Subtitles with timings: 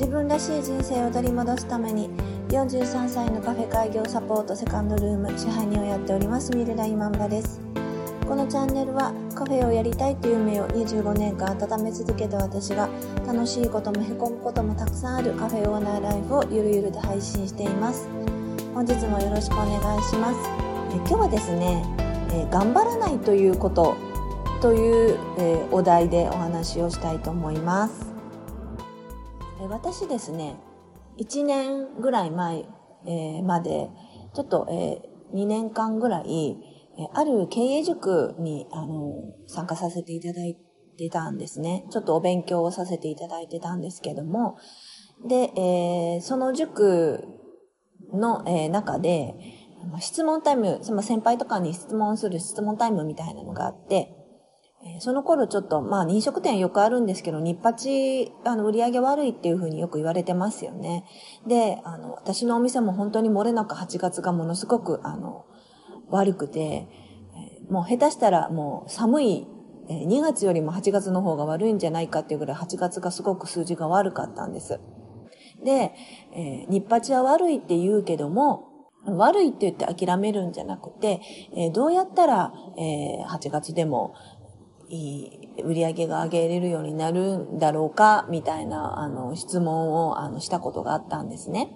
[0.00, 2.08] 自分らしい人生を取り戻すために
[2.48, 7.60] 43歳のカフェ開業サポートセカンドルーム支配人をやっておりますミルライマンバです。
[8.26, 12.88] このチャンネルはカフェをやりたいという夢を25年間温め続けた私が
[13.26, 18.08] 楽しいこともへこむこともたくさんあるカフェオーナーライフをゆるゆると配信しています。
[18.72, 20.48] 本日もよろしくお願いします。
[20.94, 21.84] え今日はですね、
[22.32, 23.96] え頑張らないということ
[24.62, 28.09] という、えお題でお話をしたいと思います。
[29.70, 30.56] 私ですね
[31.18, 32.64] 1年ぐらい前、
[33.06, 33.88] えー、まで
[34.34, 36.56] ちょっと、えー、2年間ぐらい
[37.14, 39.14] ある経営塾にあの
[39.46, 40.56] 参加させていただい
[40.98, 41.86] てたんですね。
[41.90, 44.58] ちょっとお勉強をさせていただいてたんですけども。
[45.26, 47.24] で、えー、その塾
[48.12, 49.34] の、えー、中で
[50.00, 54.14] 質問タイム、その先輩とかに質問する質問タイムみたいなのがあって、
[55.00, 61.04] その頃ちょっと、まあ、飲食店よくあるんですけど、日八、あの、売り上げ悪いっていうふうによく言われてますよね。
[61.46, 65.44] で、あの、私のお店も本当に漏れなく8月がものすごく、あの、
[66.08, 66.88] 悪くて、
[67.68, 69.46] もう下手したらもう寒い、
[69.88, 74.80] 2月よりも8月の方が悪いんじゃないかっていうぐらい8月がすごく数字が悪かったんです。
[75.64, 75.92] で、
[76.32, 78.68] えー、日八は悪いって言うけども、
[79.06, 81.20] 悪いって言って諦めるんじゃなくて、
[81.56, 84.14] えー、どうやったら、えー、8月でも
[84.90, 91.72] いい売り上げが上げれるようになるんだろうかみたいなあの質問をあのしたことがあったんですね。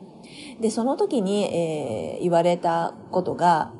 [0.60, 3.72] で、その時に、えー、言われたことが、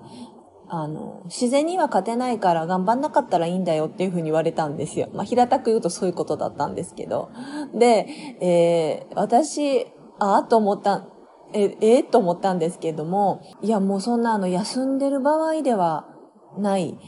[0.69, 5.09] あの、自然には勝てないから頑張んなかったらいいんだよっていうふうに言われたんですよ。
[5.13, 7.31] まあ、平たく言うとそういうことだったんですけど。
[7.75, 8.07] で、
[8.41, 9.87] えー、私、
[10.19, 11.07] ああと思った、
[11.53, 16.07] え、えー、と思ったんですけども、いやもうそんなあの休んでる場合では
[16.59, 16.99] ない。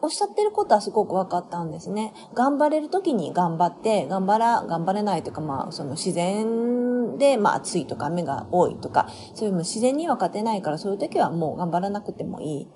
[0.00, 2.12] おっしゃってることはすごく分かったんですね。
[2.34, 12.68] 頑張れる時に頑張って、頑張ら、頑張れないというか、まあ、その自然で、まあ、暑いとか雨が多いとか、そういうの自然には勝てないから、そういう時はもう頑張らなくてもいい。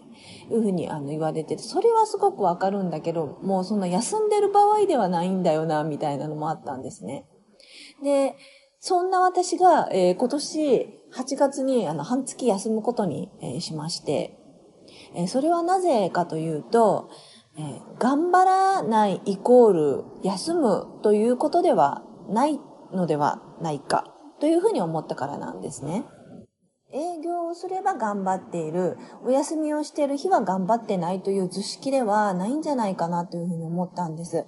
[0.48, 7.26] というふうにあの言われてて、それはすごくわかるんだけど、もうその休んでる場合ではないんだよな、みたいなのもあったんですね。
[8.02, 8.36] で、
[8.78, 14.39] そんな私が、えー、今年8月にあの半月休むことに、えー、しまして、
[15.14, 17.10] えそれはなぜかというと、
[17.58, 22.60] え頑張らないイコール休むということではない
[22.92, 26.04] のではないかというふうに思ったからなんですね。
[26.92, 34.44] 営業をすれば頑張っている、お休みをしている日は頑張ってないという図式ではないんじゃないかなというふうに思ったんです。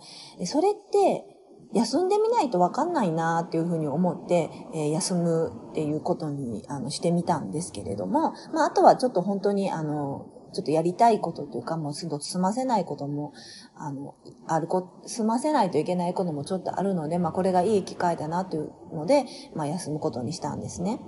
[0.46, 1.24] それって
[1.72, 13.32] 休んでみないとわかんないなっていうふうに思って、え、休むっていうことにあのしてみたんですけれども、まあ、あとはちょっと本当にあの、ちょっとやりたいことというか、もうすぐ済ませないことも、
[13.76, 14.14] あの、
[14.46, 19.24] あるこ、済ませないといけないこともちょっとあるので、まあこれがいい機会だなというので、
[19.54, 21.00] まあ休むことにしたんですね。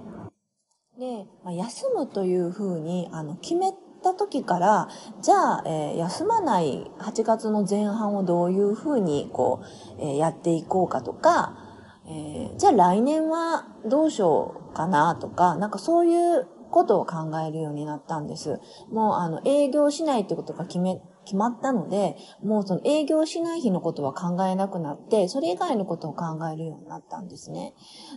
[0.99, 3.72] で、まあ、休むというふうに、あの、決め
[4.03, 4.88] た時から、
[5.21, 9.62] じゃあ、えー、休まない8月の前半をどういうふうに、こ
[9.99, 11.59] う、えー、やっていこうかとか、
[12.06, 18.60] えー、じゃあ来年はどうしようかなとか、なんかそういうことを考えるようになったんです。
[18.90, 27.74] もうあの営業しないってことが決め、決まったので、もうその営業しない日のことは考えなくなって、それ以外のことを考えるようになったんですね。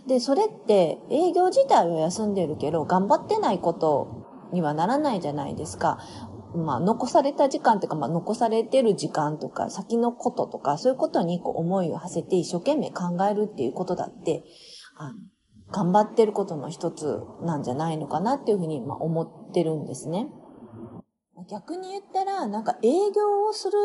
[0.08, 5.98] で、それって営業自体は休んでるけど、頑張ってないことにはならないじゃないですか。
[6.56, 14.42] まあ、残された時間というか、まあ、残されてる時間とか、先のこととか、そういうことにこう思いを馳せて一生懸命考えるっていうことだって、
[14.96, 15.18] あの
[15.70, 20.28] 頑張ってることの一つなんじゃないのかなっていうふうに、ま、思ってるんですね。
[21.50, 23.76] 逆に言ったら、なんか営業をする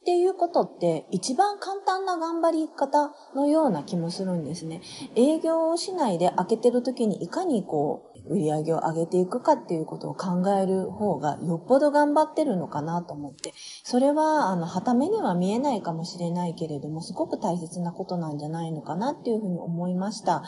[0.00, 4.80] っていうことって一番簡単な頑張り方のような気もするんですね。
[5.16, 20.42] 営業をしないで開けてる時にいかにこう売り上げを上げていくかっていうことを考える方がよっぽど頑張ってるのかなと思って、それは、あの、はためには見えないかもしれないけれども、すごく大切なことなんじゃないのかなっていうふうに思いました。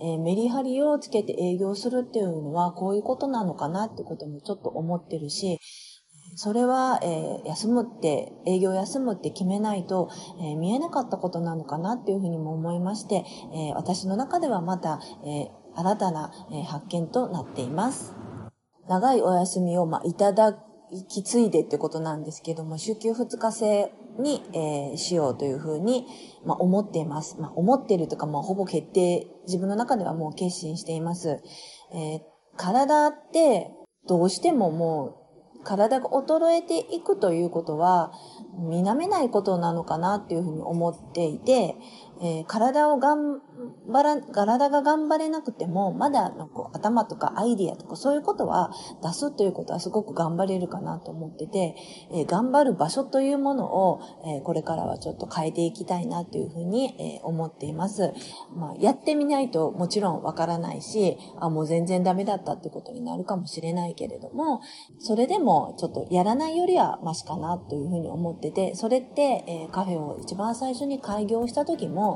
[0.00, 5.58] えー、メリハリをつけて営業するっていうのは、こういうことなのかなってこともちょっと思ってるし、
[6.34, 10.08] それは、えー、休むって、営業休むって決めないと、
[10.40, 13.24] えー、見えなかったことなのかなっていうふうにも思いまして、
[13.54, 16.32] えー、私の中ではまた、え新たな、
[16.66, 18.14] 発見となっています。
[18.88, 20.58] 長いお休みを、まあ、いただ
[21.08, 26.06] き継いでってことなんですけども、週休2日制に、えー、しようというふうに、
[26.44, 27.40] まあ、思っています。
[27.40, 31.40] まあ、思っているとか、まあ、ほぼ決定、自分の中ではもう決心しています。
[31.92, 32.20] えー、
[32.56, 33.70] 体って、
[34.06, 35.22] どうしてももう、
[35.64, 38.12] 体が衰えていくということは、
[38.58, 41.76] 見なめないことなのかなっていうふうに思っていて、
[42.22, 43.40] えー、体を頑
[43.88, 48.70] 張ら、体が頑張れなくても、まだのこう頭とかアイディアとかそういうことは
[49.02, 51.74] 出すということはすごく頑張れるかなと思ってて、
[52.12, 58.12] えー、頑張る場所というものを、えー、これからはちょっと変えていきたいなというふうに、え思っています。
[58.54, 64.60] まあ、やってみないともちろんわからないし、あ、もう全然ダメだったってことになるかもしれないけれども、
[64.98, 72.11] それでもちょっとやらないよりはマシかなというふうに思ってて、それって、えカフェを一番最初に開業した時も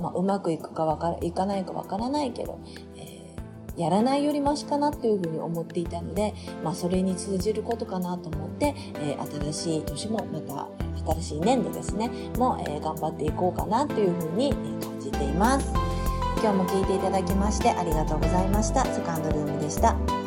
[0.00, 2.58] まあ、うまくいくかわからいかないかわからないけど、
[2.96, 10.68] えー、やらないよりマシかなっていうふうに思っていたので、まあ、それに通じることかなと思って、えー、新しい年もまた
[11.14, 12.08] 新しい年度ですね
[12.38, 15.72] も、えー、頑張っていこうかなというふうに感じています。
[16.42, 18.84] 今日も聞いていただきましてありがとうございました。
[18.84, 20.23] セカンドルームでした。